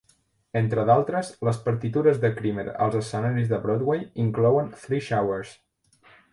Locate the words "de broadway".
3.53-4.03